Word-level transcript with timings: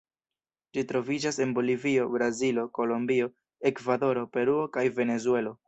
Ĝi 0.77 0.83
troviĝas 0.91 1.37
en 1.45 1.53
Bolivio, 1.57 2.07
Brazilo, 2.15 2.65
Kolombio, 2.79 3.29
Ekvadoro, 3.73 4.27
Peruo 4.35 4.69
kaj 4.79 4.89
Venezuelo. 5.01 5.57